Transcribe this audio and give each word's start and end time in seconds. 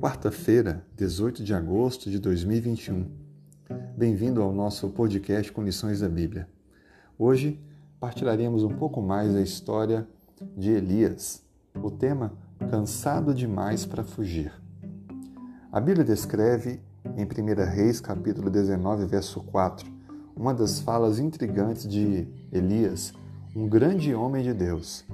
quarta-feira, 0.00 0.82
18 0.96 1.44
de 1.44 1.52
agosto 1.52 2.08
de 2.08 2.18
2021. 2.18 3.06
Bem-vindo 3.94 4.40
ao 4.40 4.50
nosso 4.50 4.88
podcast 4.88 5.52
com 5.52 5.62
lições 5.62 6.00
da 6.00 6.08
Bíblia. 6.08 6.48
Hoje 7.18 7.60
partilharemos 8.00 8.64
um 8.64 8.70
pouco 8.70 9.02
mais 9.02 9.34
da 9.34 9.42
história 9.42 10.08
de 10.56 10.70
Elias. 10.70 11.42
O 11.74 11.90
tema 11.90 12.32
Cansado 12.70 13.34
demais 13.34 13.84
para 13.84 14.02
fugir. 14.02 14.50
A 15.70 15.78
Bíblia 15.78 16.02
descreve 16.02 16.80
em 17.14 17.26
1 17.26 17.70
Reis, 17.70 18.00
capítulo 18.00 18.48
19, 18.48 19.04
verso 19.04 19.42
4, 19.42 19.86
uma 20.34 20.54
das 20.54 20.80
falas 20.80 21.18
intrigantes 21.18 21.86
de 21.86 22.26
Elias, 22.50 23.12
um 23.54 23.68
grande 23.68 24.14
homem 24.14 24.42
de 24.42 24.54
Deus, 24.54 25.04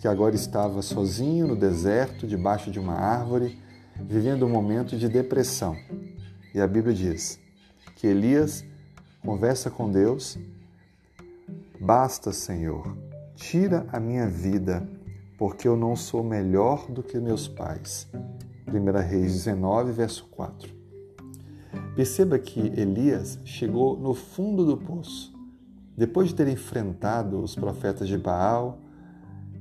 que 0.00 0.08
agora 0.08 0.34
estava 0.34 0.82
sozinho 0.82 1.46
no 1.46 1.54
deserto, 1.54 2.26
debaixo 2.26 2.72
de 2.72 2.80
uma 2.80 2.94
árvore, 2.94 3.62
vivendo 4.08 4.46
um 4.46 4.48
momento 4.48 4.96
de 4.96 5.08
depressão. 5.08 5.76
E 6.54 6.60
a 6.60 6.66
Bíblia 6.66 6.94
diz 6.94 7.40
que 7.96 8.06
Elias 8.06 8.64
conversa 9.24 9.70
com 9.70 9.90
Deus: 9.90 10.38
Basta, 11.80 12.32
Senhor, 12.32 12.96
tira 13.34 13.86
a 13.92 13.98
minha 13.98 14.28
vida, 14.28 14.88
porque 15.38 15.66
eu 15.66 15.76
não 15.76 15.96
sou 15.96 16.22
melhor 16.22 16.90
do 16.90 17.02
que 17.02 17.18
meus 17.18 17.48
pais. 17.48 18.08
1 18.66 19.08
Reis 19.08 19.32
19, 19.32 19.92
verso 19.92 20.26
4. 20.30 20.72
Perceba 21.96 22.38
que 22.38 22.60
Elias 22.60 23.38
chegou 23.44 23.98
no 23.98 24.14
fundo 24.14 24.64
do 24.64 24.76
poço. 24.76 25.32
Depois 25.96 26.28
de 26.28 26.34
ter 26.34 26.48
enfrentado 26.48 27.42
os 27.42 27.54
profetas 27.54 28.08
de 28.08 28.16
Baal, 28.16 28.78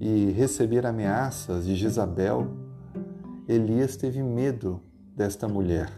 e 0.02 0.32
receber 0.32 0.84
ameaças 0.84 1.64
de 1.64 1.76
Jezabel, 1.76 2.48
Elias 3.48 3.96
teve 3.96 4.22
medo 4.22 4.82
desta 5.16 5.48
mulher. 5.48 5.92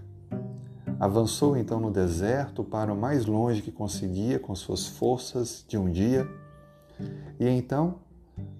Avançou 0.99 1.58
então 1.58 1.80
no 1.80 1.91
deserto 1.91 2.63
para 2.63 2.94
o 2.94 2.97
mais 2.97 3.25
longe 3.25 3.61
que 3.61 3.72
conseguia 3.72 4.39
com 4.39 4.55
suas 4.55 4.88
forças 4.88 5.66
de 5.67 5.77
um 5.77 5.91
dia 5.91 6.27
e 7.39 7.47
então 7.47 7.95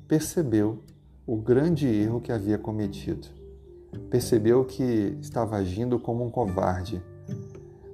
percebeu 0.08 0.84
o 1.26 1.38
grande 1.38 1.88
erro 1.88 2.20
que 2.20 2.32
havia 2.32 2.58
cometido. 2.58 3.28
Percebeu 4.10 4.66
que 4.66 5.18
estava 5.22 5.56
agindo 5.56 6.00
como 6.00 6.26
um 6.26 6.30
covarde. 6.30 7.02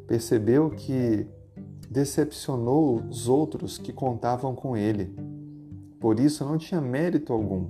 Percebeu 0.07 0.69
que 0.71 1.27
decepcionou 1.89 3.03
os 3.09 3.27
outros 3.27 3.77
que 3.77 3.93
contavam 3.93 4.55
com 4.55 4.75
ele 4.75 5.13
por 5.99 6.19
isso 6.19 6.45
não 6.45 6.57
tinha 6.57 6.79
mérito 6.79 7.33
algum. 7.33 7.67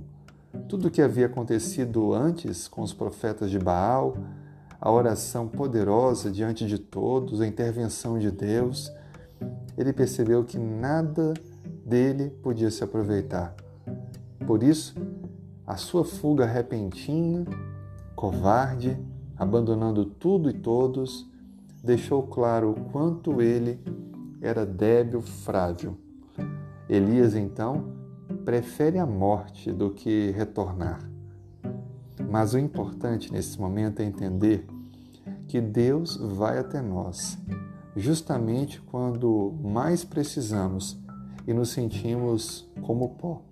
Tudo 0.70 0.86
o 0.86 0.90
que 0.90 1.02
havia 1.02 1.26
acontecido 1.26 2.14
antes 2.14 2.68
com 2.68 2.80
os 2.82 2.92
profetas 2.92 3.50
de 3.50 3.58
Baal, 3.58 4.16
a 4.80 4.88
oração 4.88 5.48
poderosa 5.48 6.30
diante 6.30 6.64
de 6.64 6.78
todos, 6.78 7.40
a 7.40 7.46
intervenção 7.46 8.20
de 8.20 8.30
Deus, 8.30 8.88
ele 9.76 9.92
percebeu 9.92 10.44
que 10.44 10.60
nada 10.60 11.34
dele 11.84 12.30
podia 12.40 12.70
se 12.70 12.84
aproveitar. 12.84 13.52
Por 14.46 14.62
isso, 14.62 14.94
a 15.66 15.76
sua 15.76 16.04
fuga 16.04 16.46
repentina, 16.46 17.44
covarde, 18.14 18.96
abandonando 19.36 20.04
tudo 20.04 20.48
e 20.48 20.52
todos, 20.52 21.28
deixou 21.82 22.22
claro 22.22 22.70
o 22.70 22.80
quanto 22.92 23.42
ele 23.42 23.80
era 24.40 24.64
débil, 24.64 25.20
frágil. 25.20 25.98
Elias, 26.88 27.34
então, 27.34 27.99
prefere 28.44 28.98
a 28.98 29.06
morte 29.06 29.72
do 29.72 29.90
que 29.90 30.30
retornar. 30.30 31.00
Mas 32.30 32.54
o 32.54 32.58
importante 32.58 33.32
nesse 33.32 33.60
momento 33.60 34.00
é 34.00 34.04
entender 34.04 34.66
que 35.48 35.60
Deus 35.60 36.16
vai 36.16 36.58
até 36.58 36.80
nós, 36.80 37.38
justamente 37.96 38.80
quando 38.80 39.54
mais 39.62 40.04
precisamos 40.04 40.98
e 41.46 41.52
nos 41.52 41.70
sentimos 41.70 42.68
como 42.82 43.10
pó. 43.16 43.42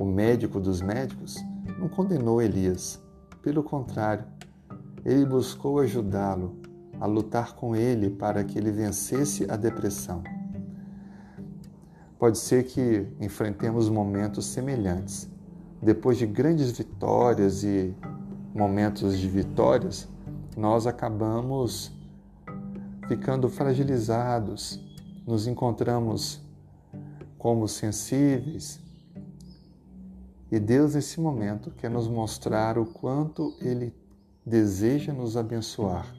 O 0.00 0.04
médico 0.04 0.60
dos 0.60 0.80
médicos 0.80 1.36
não 1.78 1.88
condenou 1.88 2.40
Elias, 2.40 3.02
pelo 3.42 3.62
contrário, 3.62 4.24
ele 5.04 5.24
buscou 5.24 5.80
ajudá-lo 5.80 6.56
a 7.00 7.06
lutar 7.06 7.54
com 7.54 7.74
ele 7.74 8.10
para 8.10 8.44
que 8.44 8.58
ele 8.58 8.70
vencesse 8.70 9.50
a 9.50 9.56
depressão. 9.56 10.22
Pode 12.18 12.38
ser 12.38 12.64
que 12.64 13.06
enfrentemos 13.20 13.88
momentos 13.88 14.46
semelhantes. 14.46 15.28
Depois 15.80 16.18
de 16.18 16.26
grandes 16.26 16.72
vitórias 16.72 17.62
e 17.62 17.94
momentos 18.52 19.16
de 19.16 19.28
vitórias, 19.28 20.08
nós 20.56 20.88
acabamos 20.88 21.92
ficando 23.06 23.48
fragilizados, 23.48 24.80
nos 25.24 25.46
encontramos 25.46 26.40
como 27.38 27.68
sensíveis. 27.68 28.80
E 30.50 30.58
Deus, 30.58 30.96
nesse 30.96 31.20
momento, 31.20 31.70
quer 31.70 31.88
nos 31.88 32.08
mostrar 32.08 32.78
o 32.78 32.84
quanto 32.84 33.54
Ele 33.60 33.94
deseja 34.44 35.12
nos 35.12 35.36
abençoar. 35.36 36.12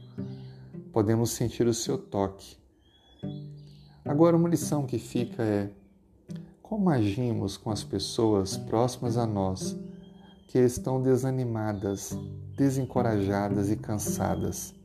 Podemos 0.94 1.32
sentir 1.32 1.68
o 1.68 1.74
seu 1.74 1.98
toque. 1.98 2.58
Agora, 4.06 4.38
uma 4.38 4.48
lição 4.48 4.86
que 4.86 4.98
fica 4.98 5.44
é: 5.44 5.70
como 6.70 6.92
agimos 6.92 7.58
com 7.58 7.72
as 7.72 7.84
pessoas 7.84 8.56
próximas 8.56 9.18
a 9.18 9.26
nós 9.26 9.76
que 10.48 10.60
estão 10.60 11.02
desanimadas, 11.02 12.16
desencorajadas 12.56 13.72
e 13.72 13.76
cansadas? 13.76 14.76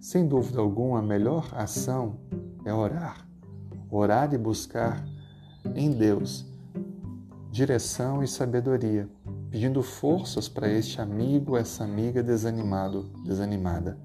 Sem 0.00 0.26
dúvida 0.26 0.60
alguma, 0.60 0.98
a 0.98 1.02
melhor 1.02 1.48
ação 1.52 2.18
é 2.64 2.74
orar. 2.74 3.24
Orar 3.88 4.34
e 4.34 4.38
buscar 4.38 5.06
em 5.72 5.92
Deus 5.92 6.44
direção 7.52 8.20
e 8.20 8.26
sabedoria, 8.26 9.08
pedindo 9.50 9.84
forças 9.84 10.48
para 10.48 10.68
este 10.68 11.00
amigo, 11.00 11.56
essa 11.56 11.84
amiga 11.84 12.24
desanimado, 12.24 13.04
desanimada. 13.24 13.96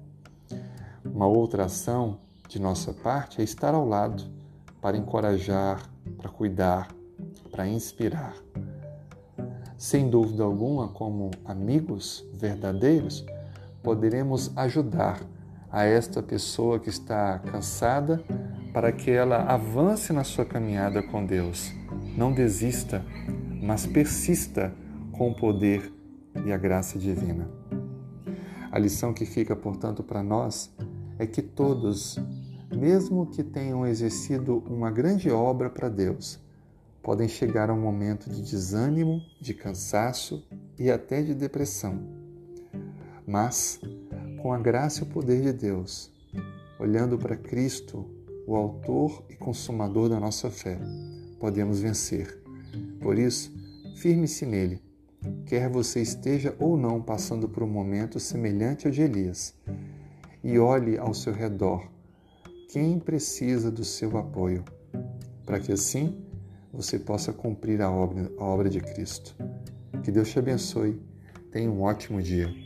Uma 1.04 1.26
outra 1.26 1.64
ação 1.64 2.20
de 2.48 2.60
nossa 2.60 2.92
parte 2.92 3.40
é 3.40 3.44
estar 3.44 3.74
ao 3.74 3.84
lado 3.84 4.22
para 4.80 4.96
encorajar, 4.96 5.95
para 6.16 6.30
cuidar, 6.30 6.88
para 7.50 7.66
inspirar. 7.66 8.34
Sem 9.76 10.08
dúvida 10.08 10.42
alguma, 10.42 10.88
como 10.88 11.30
amigos 11.44 12.24
verdadeiros, 12.34 13.24
poderemos 13.82 14.50
ajudar 14.56 15.20
a 15.70 15.84
esta 15.84 16.22
pessoa 16.22 16.78
que 16.78 16.88
está 16.88 17.38
cansada 17.40 18.22
para 18.72 18.92
que 18.92 19.10
ela 19.10 19.42
avance 19.42 20.12
na 20.12 20.24
sua 20.24 20.44
caminhada 20.44 21.02
com 21.02 21.24
Deus. 21.24 21.72
Não 22.16 22.32
desista, 22.32 23.04
mas 23.62 23.86
persista 23.86 24.72
com 25.12 25.30
o 25.30 25.34
poder 25.34 25.92
e 26.44 26.52
a 26.52 26.56
graça 26.56 26.98
divina. 26.98 27.48
A 28.70 28.78
lição 28.78 29.12
que 29.14 29.24
fica, 29.24 29.56
portanto, 29.56 30.02
para 30.02 30.22
nós 30.22 30.74
é 31.18 31.26
que 31.26 31.40
todos 31.40 32.18
mesmo 32.74 33.26
que 33.26 33.42
tenham 33.42 33.86
exercido 33.86 34.58
uma 34.68 34.90
grande 34.90 35.30
obra 35.30 35.70
para 35.70 35.88
Deus, 35.88 36.40
podem 37.02 37.28
chegar 37.28 37.70
a 37.70 37.74
um 37.74 37.80
momento 37.80 38.28
de 38.28 38.42
desânimo, 38.42 39.22
de 39.40 39.54
cansaço 39.54 40.44
e 40.78 40.90
até 40.90 41.22
de 41.22 41.34
depressão. 41.34 42.02
Mas, 43.26 43.80
com 44.42 44.52
a 44.52 44.58
graça 44.58 45.00
e 45.00 45.02
o 45.04 45.06
poder 45.06 45.42
de 45.42 45.52
Deus, 45.52 46.12
olhando 46.78 47.18
para 47.18 47.36
Cristo, 47.36 48.04
o 48.46 48.54
Autor 48.54 49.24
e 49.30 49.36
Consumador 49.36 50.08
da 50.08 50.20
nossa 50.20 50.50
fé, 50.50 50.78
podemos 51.38 51.80
vencer. 51.80 52.42
Por 53.00 53.18
isso, 53.18 53.52
firme-se 53.96 54.44
nele, 54.44 54.82
quer 55.44 55.68
você 55.68 56.00
esteja 56.00 56.54
ou 56.58 56.76
não 56.76 57.00
passando 57.00 57.48
por 57.48 57.62
um 57.62 57.68
momento 57.68 58.18
semelhante 58.20 58.86
ao 58.86 58.92
de 58.92 59.02
Elias, 59.02 59.54
e 60.42 60.58
olhe 60.58 60.98
ao 60.98 61.14
seu 61.14 61.32
redor 61.32 61.95
quem 62.68 62.98
precisa 62.98 63.70
do 63.70 63.84
seu 63.84 64.16
apoio, 64.18 64.64
para 65.44 65.60
que 65.60 65.72
assim 65.72 66.20
você 66.72 66.98
possa 66.98 67.32
cumprir 67.32 67.80
a 67.80 67.90
obra, 67.90 68.30
a 68.38 68.44
obra 68.44 68.68
de 68.68 68.80
Cristo. 68.80 69.36
Que 70.02 70.10
Deus 70.10 70.30
te 70.30 70.38
abençoe. 70.38 71.00
Tenha 71.50 71.70
um 71.70 71.82
ótimo 71.82 72.20
dia. 72.20 72.65